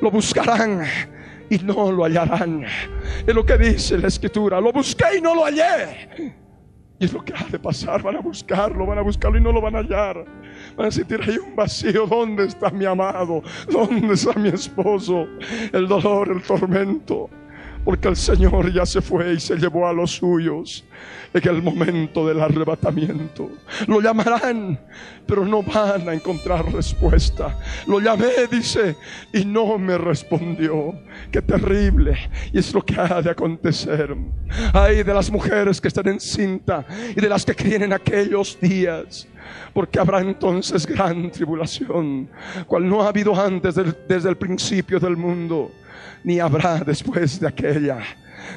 [0.02, 0.84] Lo buscarán
[1.50, 2.66] y no lo hallarán.
[3.26, 4.60] Es lo que dice la escritura.
[4.60, 6.45] Lo busqué y no lo hallé.
[7.00, 8.02] Y es lo que ha de pasar.
[8.02, 10.26] Van a buscarlo, van a buscarlo y no lo van a hallar.
[10.78, 12.08] Van a sentir ahí un vacío.
[12.08, 13.42] ¿Dónde está mi amado?
[13.70, 15.28] ¿Dónde está mi esposo?
[15.74, 17.30] El dolor, el tormento.
[17.86, 20.84] Porque el Señor ya se fue y se llevó a los suyos
[21.32, 23.52] en el momento del arrebatamiento.
[23.86, 24.80] Lo llamarán,
[25.28, 27.56] pero no van a encontrar respuesta.
[27.86, 28.96] Lo llamé, dice,
[29.32, 30.96] y no me respondió.
[31.32, 32.18] Qué terrible.
[32.52, 34.16] Y es lo que ha de acontecer.
[34.74, 36.84] Hay de las mujeres que están en cinta
[37.16, 39.28] y de las que creen en aquellos días
[39.76, 42.30] porque habrá entonces gran tribulación,
[42.66, 45.72] cual no ha habido antes desde el principio del mundo
[46.26, 48.00] ni habrá después de aquella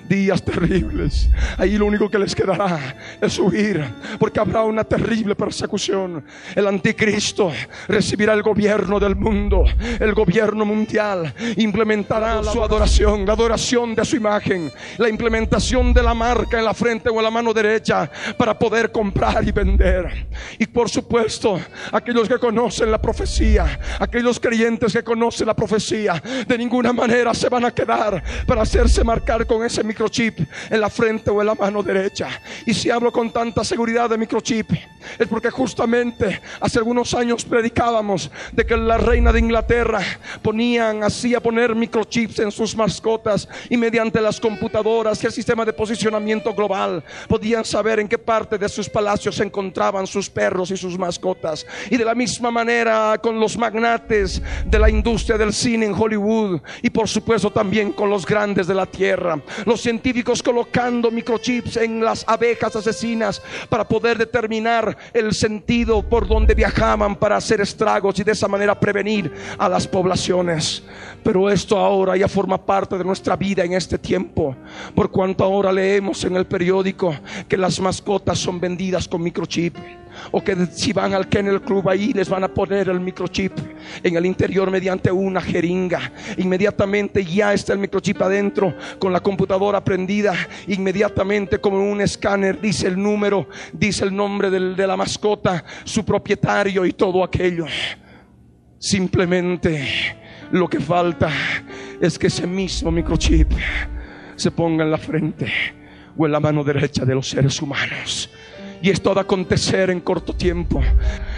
[0.09, 1.29] días terribles.
[1.57, 3.85] Ahí lo único que les quedará es huir,
[4.19, 6.25] porque habrá una terrible persecución.
[6.55, 7.53] El anticristo
[7.87, 9.65] recibirá el gobierno del mundo,
[10.01, 16.15] el gobierno mundial, implementará su adoración, la adoración de su imagen, la implementación de la
[16.15, 20.29] marca en la frente o en la mano derecha para poder comprar y vender.
[20.59, 21.61] Y por supuesto,
[21.93, 27.49] aquellos que conocen la profecía, aquellos creyentes que conocen la profecía, de ninguna manera se
[27.49, 31.55] van a quedar para hacerse marcar con ese microchip en la frente o en la
[31.55, 32.29] mano derecha.
[32.67, 34.73] Y si hablo con tanta seguridad de microchip,
[35.19, 40.01] es porque justamente hace algunos años predicábamos de que la reina de Inglaterra
[40.43, 45.73] ponían, hacía poner microchips en sus mascotas y mediante las computadoras y el sistema de
[45.73, 50.77] posicionamiento global podían saber en qué parte de sus palacios se encontraban sus perros y
[50.77, 51.65] sus mascotas.
[51.89, 56.61] Y de la misma manera con los magnates de la industria del cine en Hollywood
[56.83, 62.03] y por supuesto también con los grandes de la tierra los científicos colocando microchips en
[62.03, 68.25] las abejas asesinas para poder determinar el sentido por donde viajaban para hacer estragos y
[68.25, 70.83] de esa manera prevenir a las poblaciones.
[71.23, 74.57] Pero esto ahora ya forma parte de nuestra vida en este tiempo,
[74.95, 77.15] por cuanto ahora leemos en el periódico
[77.47, 79.77] que las mascotas son vendidas con microchip
[80.31, 83.53] o que si van al Kennel Club ahí les van a poner el microchip
[84.03, 86.13] en el interior mediante una jeringa.
[86.37, 90.35] Inmediatamente ya está el microchip adentro con la computadora prendida.
[90.67, 96.85] Inmediatamente como un escáner dice el número, dice el nombre de la mascota, su propietario
[96.85, 97.67] y todo aquello.
[98.79, 100.17] Simplemente
[100.53, 101.31] lo que falta
[102.01, 103.51] es que ese mismo microchip
[104.37, 105.53] se ponga en la frente
[106.17, 108.31] o en la mano derecha de los seres humanos
[108.83, 110.83] y esto ha de acontecer en corto tiempo.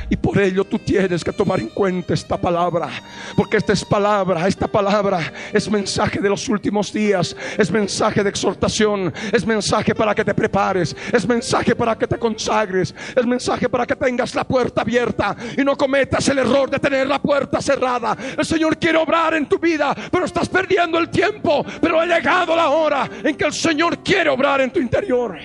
[0.08, 2.88] Y por ello tú tienes que tomar en cuenta esta palabra.
[3.36, 7.36] Porque esta es palabra, esta palabra es mensaje de los últimos días.
[7.56, 9.12] Es mensaje de exhortación.
[9.32, 10.96] Es mensaje para que te prepares.
[11.12, 12.94] Es mensaje para que te consagres.
[13.14, 17.06] Es mensaje para que tengas la puerta abierta y no cometas el error de tener
[17.06, 18.16] la puerta cerrada.
[18.36, 21.64] El Señor quiere obrar en tu vida, pero estás perdiendo el tiempo.
[21.80, 25.38] Pero ha llegado la hora en que el Señor quiere obrar en tu interior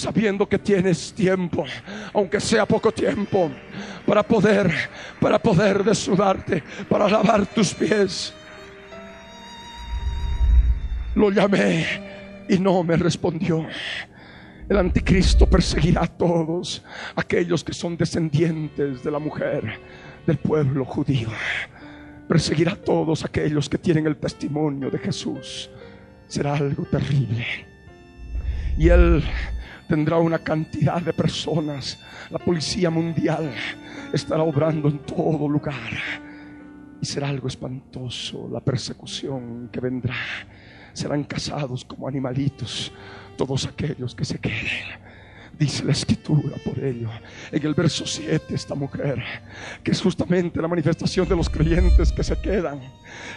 [0.00, 1.64] sabiendo que tienes tiempo,
[2.12, 3.50] aunque sea poco tiempo,
[4.06, 4.72] para poder,
[5.20, 8.32] para poder desnudarte, para lavar tus pies.
[11.14, 11.86] Lo llamé
[12.48, 13.66] y no me respondió.
[14.68, 16.84] El anticristo perseguirá a todos
[17.16, 19.78] aquellos que son descendientes de la mujer
[20.26, 21.28] del pueblo judío.
[22.28, 25.68] Perseguirá a todos aquellos que tienen el testimonio de Jesús.
[26.28, 27.44] Será algo terrible.
[28.78, 29.24] Y él
[29.90, 31.98] tendrá una cantidad de personas.
[32.30, 33.52] La policía mundial
[34.12, 35.98] estará obrando en todo lugar.
[37.00, 40.14] Y será algo espantoso la persecución que vendrá.
[40.92, 42.92] Serán casados como animalitos
[43.36, 45.09] todos aquellos que se queden
[45.60, 47.10] Dice la escritura por ello.
[47.52, 49.22] En el verso 7, esta mujer,
[49.84, 52.80] que es justamente la manifestación de los creyentes que se quedan,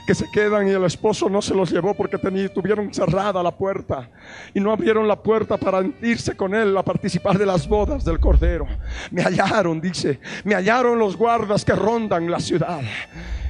[0.07, 4.09] que se quedan y el esposo no se los llevó porque tuvieron cerrada la puerta
[4.53, 8.21] y no abrieron la puerta para irse con él a participar de las bodas del
[8.21, 8.67] Cordero.
[9.11, 12.83] Me hallaron, dice, me hallaron los guardas que rondan la ciudad.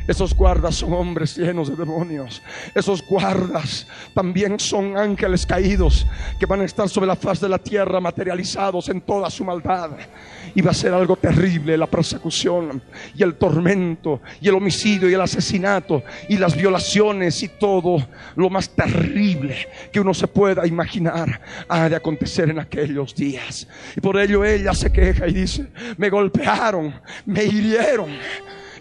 [0.08, 2.42] Esos guardas son hombres llenos de demonios.
[2.76, 6.06] Esos guardas también son ángeles caídos
[6.40, 9.92] que van a estar sobre la faz de la tierra materializados en toda su maldad.
[10.56, 12.82] Y va a ser algo terrible la persecución
[13.16, 18.50] y el tormento y el homicidio y el asesinato y las violaciones y todo lo
[18.50, 23.68] más terrible que uno se pueda imaginar ha de acontecer en aquellos días.
[23.96, 26.94] Y por ello ella se queja y dice, me golpearon,
[27.26, 28.12] me hirieron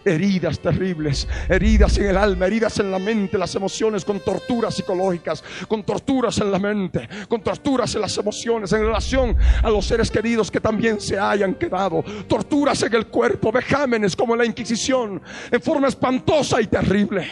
[0.05, 5.43] heridas terribles, heridas en el alma, heridas en la mente, las emociones con torturas psicológicas,
[5.69, 10.11] con torturas en la mente, con torturas en las emociones, en relación a los seres
[10.11, 15.21] queridos que también se hayan quedado, torturas en el cuerpo, vejámenes como en la Inquisición,
[15.51, 17.29] en forma espantosa y terrible.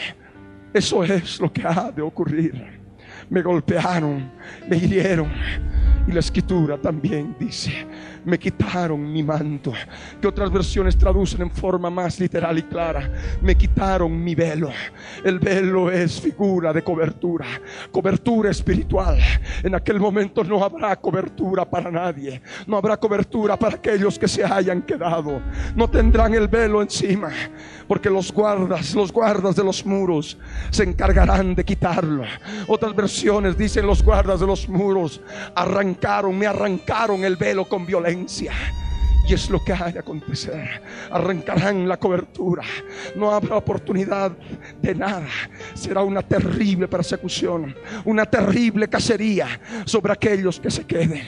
[0.72, 2.80] Eso es lo que ha de ocurrir.
[3.28, 4.32] Me golpearon,
[4.68, 5.30] me hirieron.
[6.06, 7.86] Y la escritura también dice,
[8.24, 9.72] me quitaron mi manto,
[10.20, 14.70] que otras versiones traducen en forma más literal y clara, me quitaron mi velo.
[15.24, 17.46] El velo es figura de cobertura,
[17.90, 19.18] cobertura espiritual.
[19.62, 24.44] En aquel momento no habrá cobertura para nadie, no habrá cobertura para aquellos que se
[24.44, 25.40] hayan quedado,
[25.74, 27.30] no tendrán el velo encima,
[27.88, 30.38] porque los guardas, los guardas de los muros
[30.70, 32.24] se encargarán de quitarlo.
[32.66, 35.20] Otras versiones dicen los guardas de los muros
[35.54, 38.09] arrancaron, me arrancaron el velo con violencia
[39.30, 40.82] y es lo que hay de acontecer.
[41.10, 42.64] Arrancarán la cobertura.
[43.14, 44.32] No habrá oportunidad
[44.82, 45.28] de nada.
[45.74, 47.74] Será una terrible persecución.
[48.04, 49.46] Una terrible cacería
[49.84, 51.22] sobre aquellos que se queden.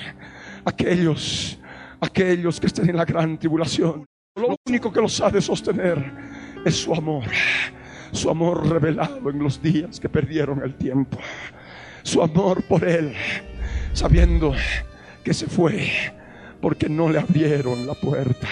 [0.64, 1.58] Aquellos,
[2.00, 4.04] aquellos que estén en la gran tribulación.
[4.34, 6.04] Lo único que los ha de sostener
[6.64, 7.24] es su amor.
[8.10, 11.18] Su amor revelado en los días que perdieron el tiempo.
[12.02, 13.14] Su amor por Él.
[13.92, 14.54] Sabiendo
[15.22, 15.88] que se fue
[16.62, 18.48] porque no le abrieron la puerta.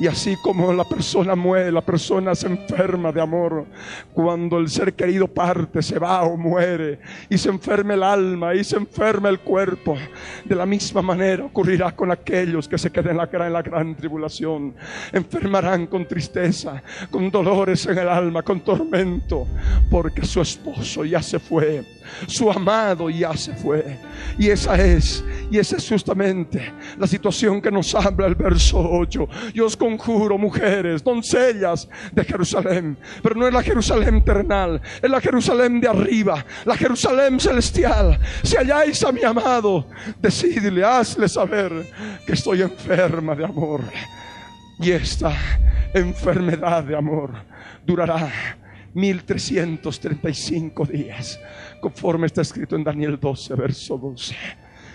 [0.00, 3.66] Y así como la persona muere, la persona se enferma de amor.
[4.14, 7.00] Cuando el ser querido parte, se va o muere.
[7.28, 9.96] Y se enferma el alma y se enferma el cuerpo.
[10.44, 14.72] De la misma manera ocurrirá con aquellos que se queden en la, gran tribulación.
[15.12, 19.48] Enfermarán con tristeza, con dolores en el alma, con tormento.
[19.90, 21.97] Porque su esposo ya se fue.
[22.26, 23.98] Su amado ya se fue.
[24.38, 29.28] Y esa es, y esa es justamente la situación que nos habla el verso 8.
[29.54, 35.20] Yo os conjuro, mujeres, doncellas de Jerusalén, pero no es la Jerusalén terrenal, es la
[35.20, 38.18] Jerusalén de arriba, la Jerusalén celestial.
[38.42, 39.86] Si halláis a mi amado,
[40.20, 41.72] decidle, hazle saber
[42.26, 43.82] que estoy enferma de amor.
[44.80, 45.32] Y esta
[45.92, 47.32] enfermedad de amor
[47.84, 48.30] durará
[48.94, 51.40] 1335 días
[51.80, 54.34] conforme está escrito en Daniel 12, verso 12.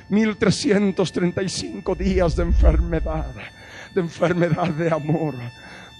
[0.10, 3.34] 1335 días de enfermedad,
[3.96, 5.36] de enfermedad de amor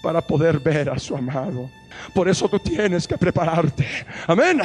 [0.02, 1.70] para poder ver a su amado.
[2.14, 3.86] Por eso tú tienes que prepararte.
[4.26, 4.60] Amén.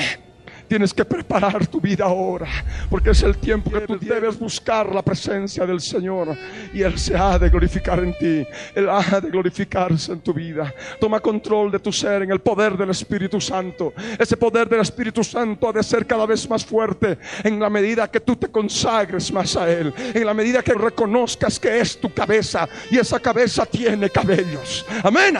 [0.70, 2.48] Tienes que preparar tu vida ahora,
[2.92, 6.38] porque es el tiempo que tú debes buscar la presencia del Señor
[6.72, 8.46] y Él se ha de glorificar en ti.
[8.76, 10.72] Él ha de glorificarse en tu vida.
[11.00, 13.94] Toma control de tu ser en el poder del Espíritu Santo.
[14.20, 18.10] Ese poder del Espíritu Santo ha de ser cada vez más fuerte en la medida
[18.12, 22.14] que tú te consagres más a Él, en la medida que reconozcas que es tu
[22.14, 24.86] cabeza y esa cabeza tiene cabellos.
[25.04, 25.36] Amén.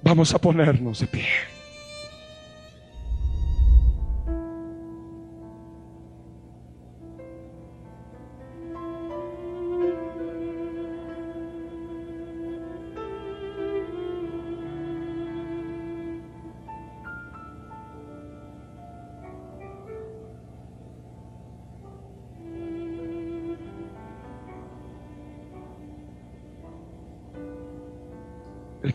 [0.00, 1.57] Vamos a ponernos de pie.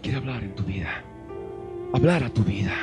[0.04, 0.89] Quiere hablar en tu vida.
[1.93, 2.74] Hablar a tu vida.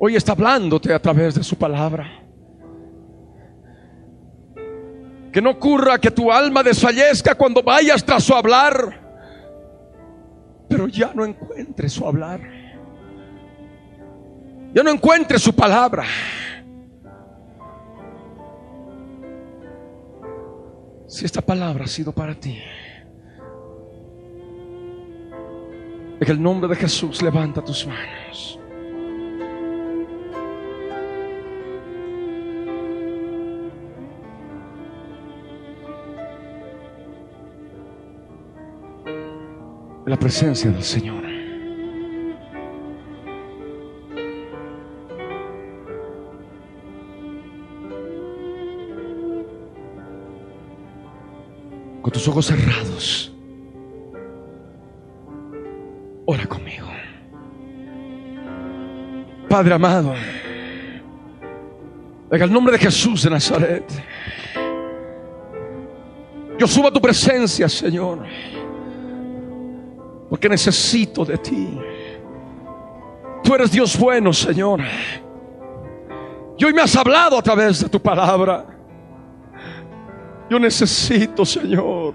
[0.00, 2.22] Hoy está hablándote a través de su palabra.
[5.32, 8.74] Que no ocurra que tu alma desfallezca cuando vayas tras su hablar,
[10.68, 12.40] pero ya no encuentres su hablar.
[14.72, 16.04] Ya no encuentres su palabra.
[21.06, 22.58] Si esta palabra ha sido para ti,
[26.20, 28.58] en el nombre de Jesús levanta tus manos.
[40.06, 41.28] La presencia del Señor.
[52.08, 53.27] con tus ojos cerrados,
[59.58, 60.14] Padre amado,
[62.30, 63.82] en el nombre de Jesús de Nazaret,
[66.56, 68.24] yo subo a tu presencia, Señor,
[70.30, 71.76] porque necesito de ti.
[73.42, 74.80] Tú eres Dios bueno, Señor.
[76.56, 78.64] Y hoy me has hablado a través de tu palabra.
[80.48, 82.14] Yo necesito, Señor,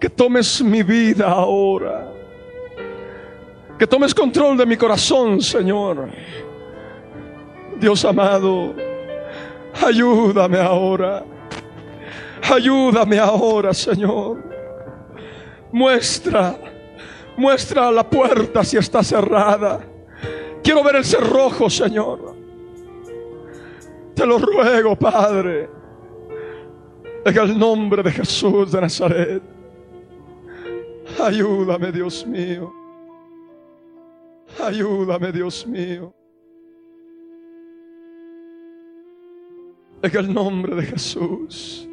[0.00, 2.17] que tomes mi vida ahora.
[3.78, 6.08] Que tomes control de mi corazón, Señor.
[7.78, 8.74] Dios amado,
[9.86, 11.24] ayúdame ahora.
[12.52, 14.42] Ayúdame ahora, Señor.
[15.70, 16.58] Muestra,
[17.36, 19.80] muestra la puerta si está cerrada.
[20.62, 22.34] Quiero ver el cerrojo, Señor.
[24.14, 25.70] Te lo ruego, Padre.
[27.24, 29.42] En el nombre de Jesús de Nazaret.
[31.22, 32.87] Ayúdame, Dios mío.
[34.56, 36.14] Ayúdame, Dios mío.
[40.02, 41.88] En el nombre de Jesús.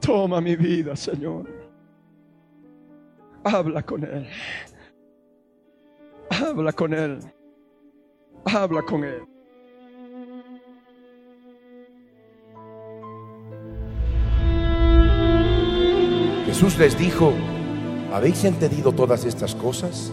[0.00, 1.48] Toma mi vida, Señor.
[3.44, 4.26] Habla con Él.
[6.30, 7.18] Habla con Él.
[8.44, 9.22] Habla con Él.
[16.46, 17.32] Jesús les dijo,
[18.12, 20.12] ¿habéis entendido todas estas cosas?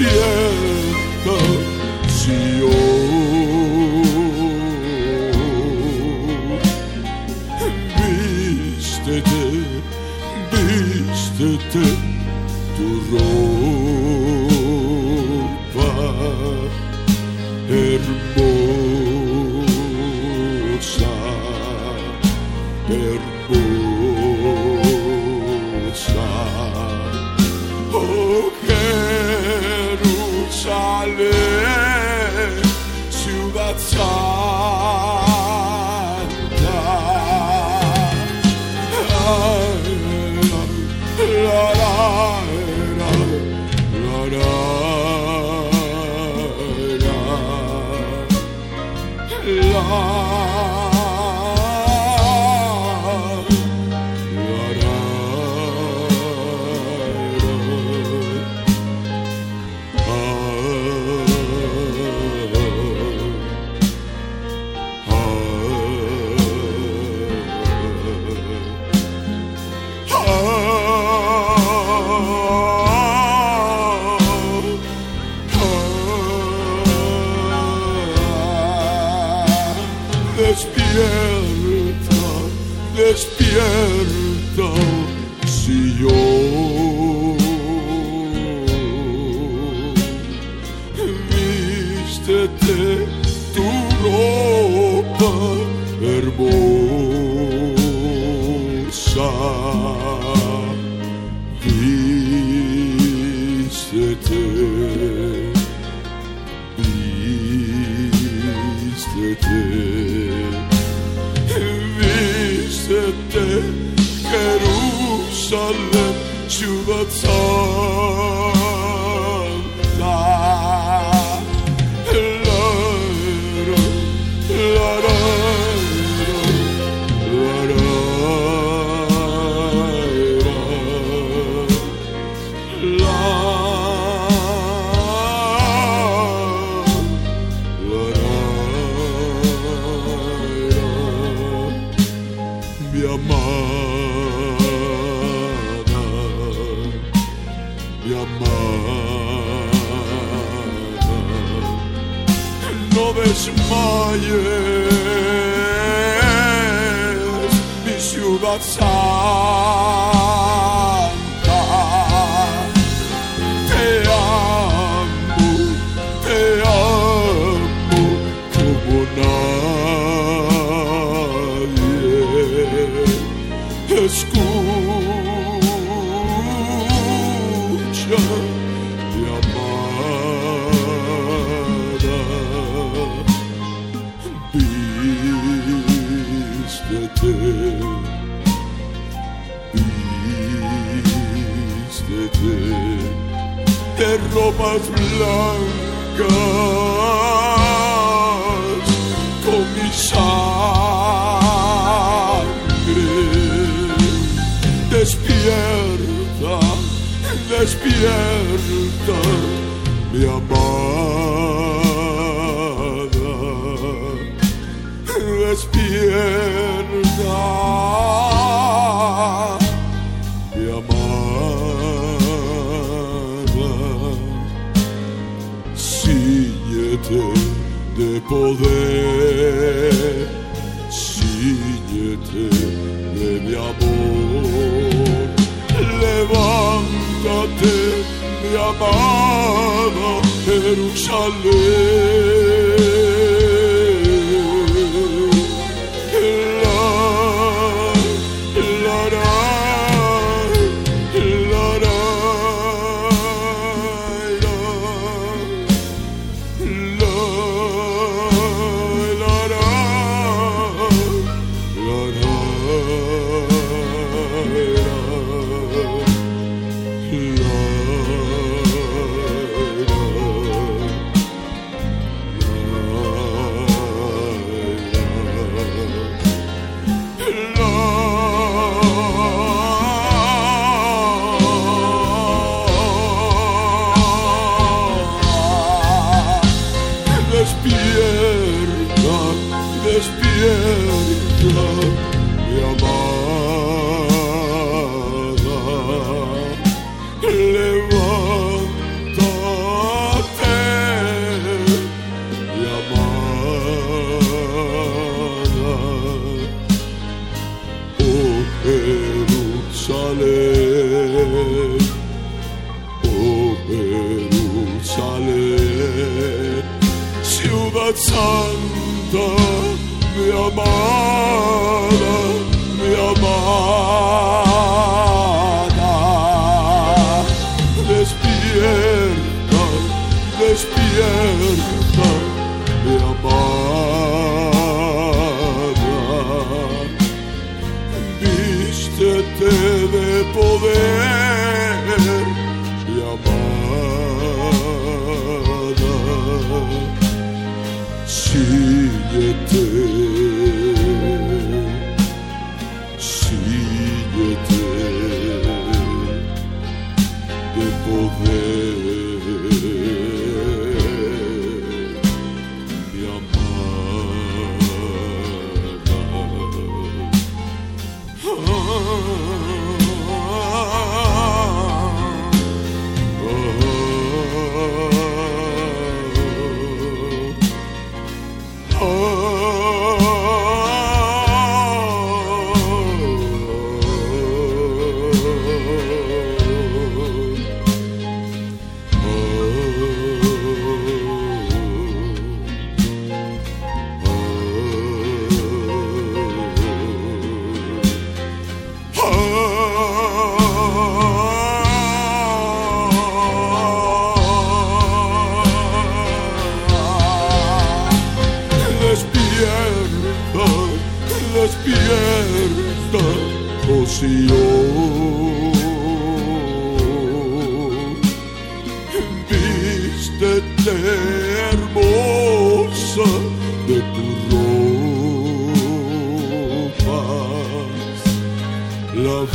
[0.00, 1.36] Despierta,
[2.08, 2.59] Sion.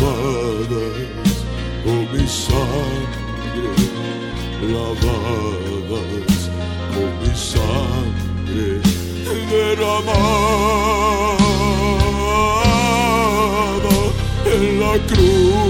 [0.01, 1.37] lavadas
[1.83, 3.69] con mi sangre,
[4.73, 6.41] lavadas
[6.93, 8.81] con mi sangre
[9.49, 9.95] derramada
[14.45, 15.64] en la cruz.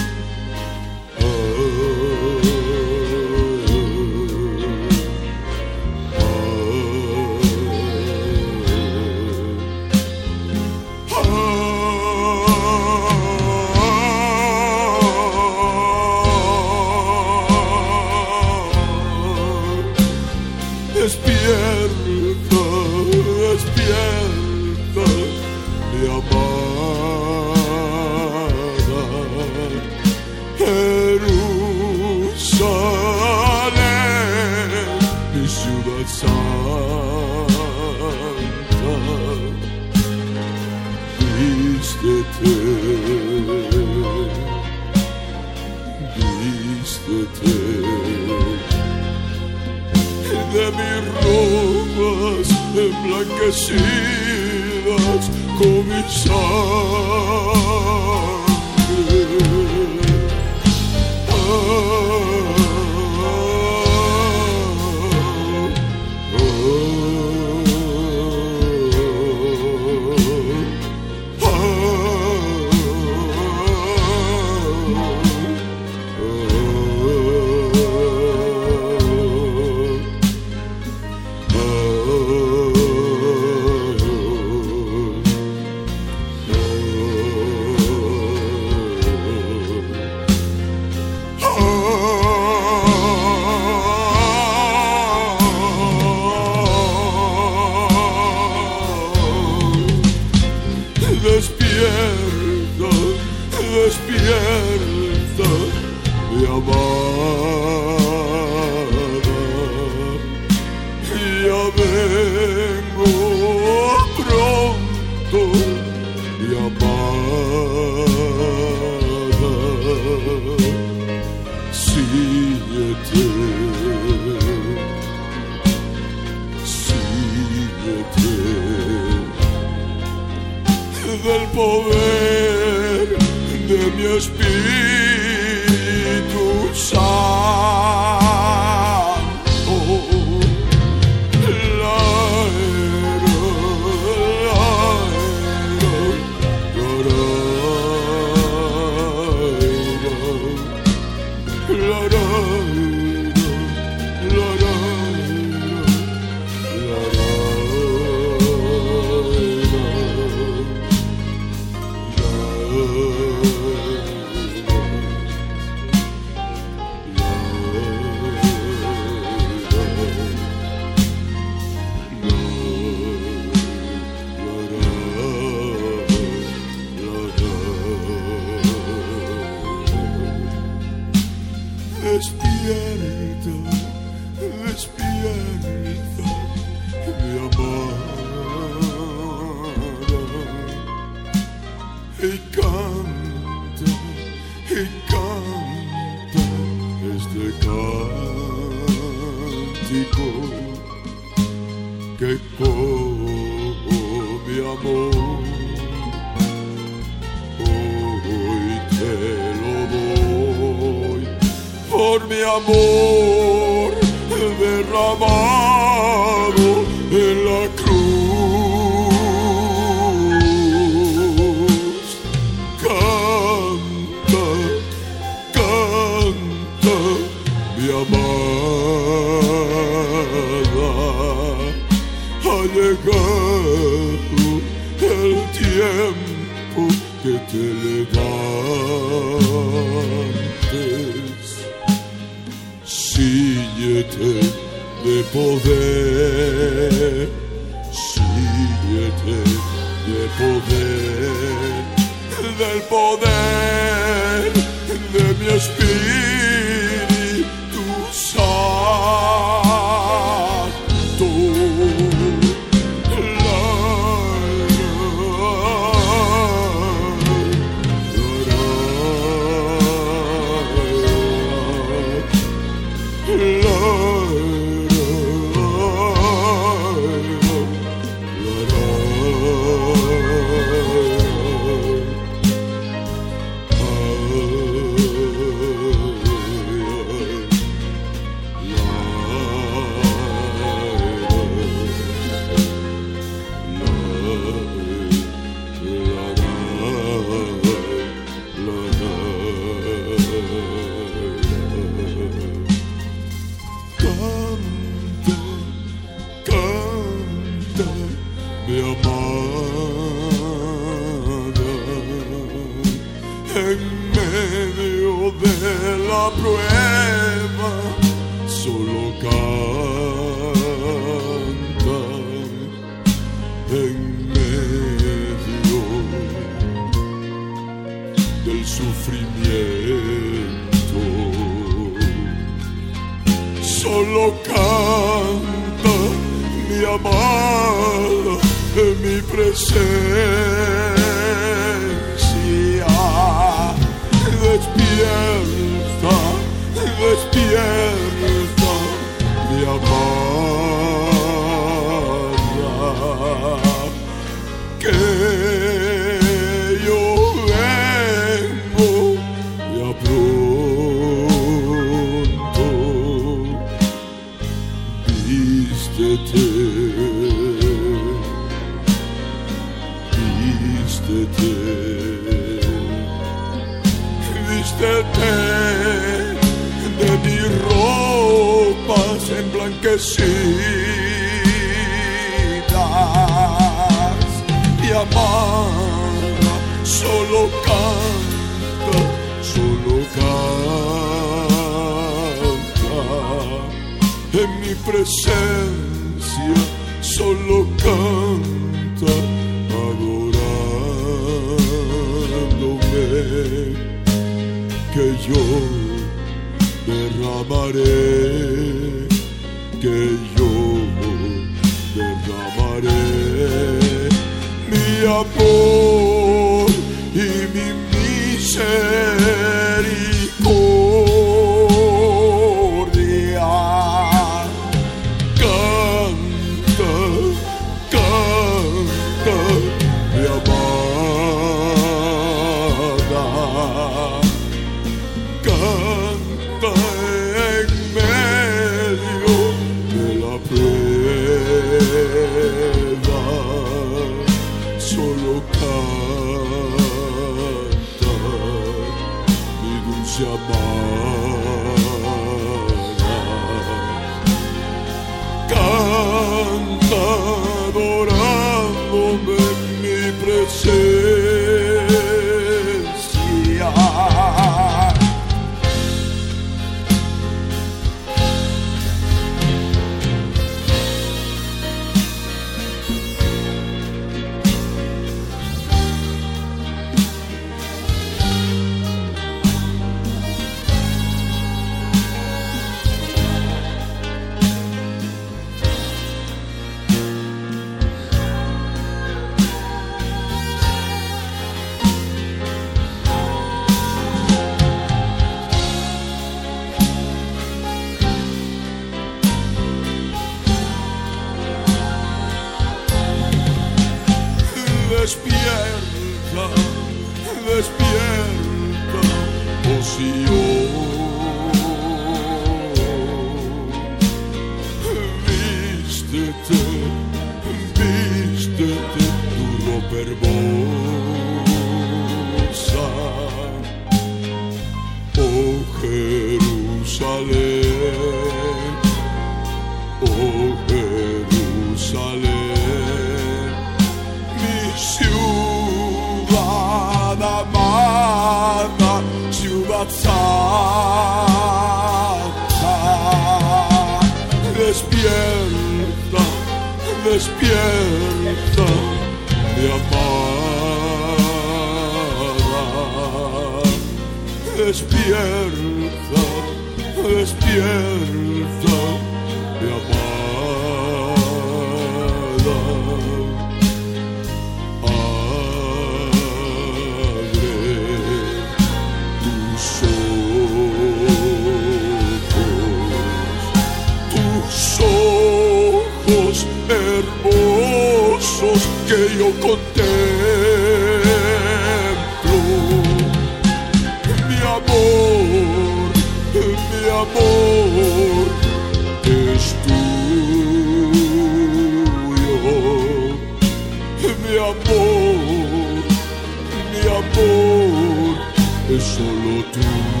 [599.41, 600.00] Solo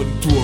[0.00, 0.37] en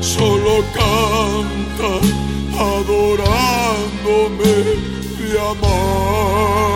[0.00, 1.92] Solo canta,
[2.58, 4.54] adorándome,
[5.18, 6.75] mi amor.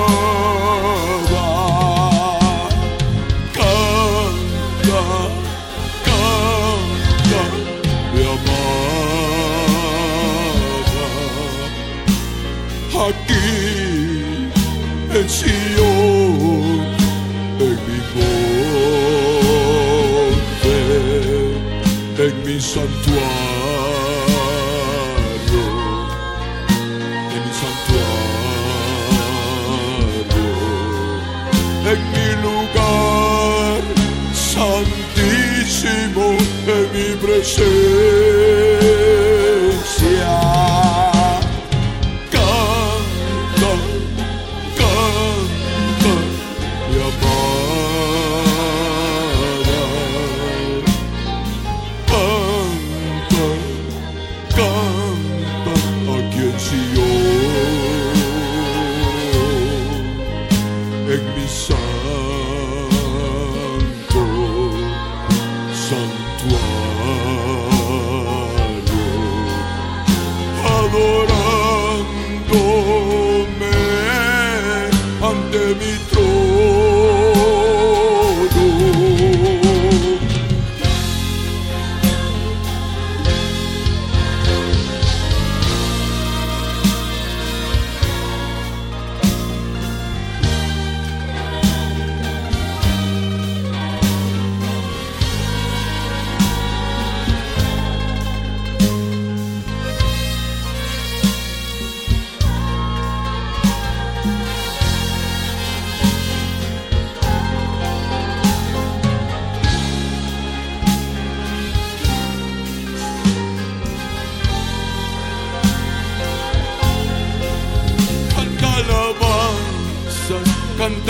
[37.51, 37.89] Stay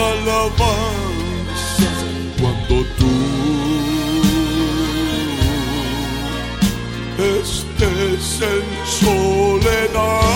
[0.08, 1.98] alabanzas
[2.40, 3.14] cuando tú
[7.18, 10.29] estés en soledad.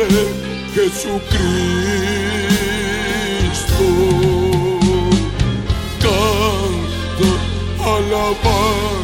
[0.00, 1.20] Jesucristo.
[6.00, 7.30] Canta,
[7.84, 8.99] alabanza.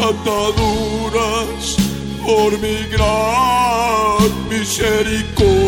[0.00, 1.76] ataduras
[2.24, 5.67] por mi gran misericordia.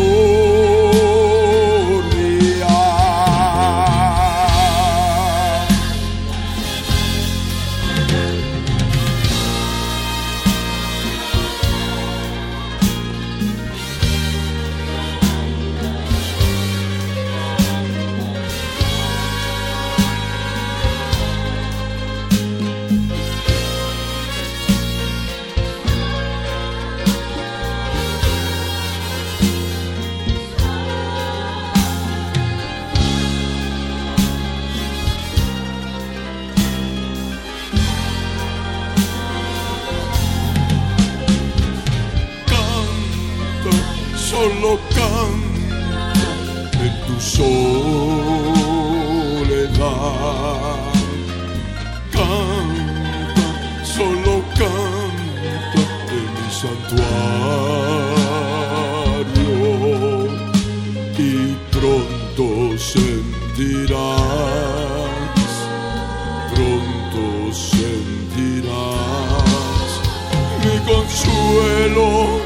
[70.91, 72.41] Consuelo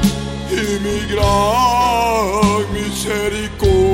[0.50, 3.85] y mi gran misericordia.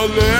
[0.00, 0.39] Jerusalén,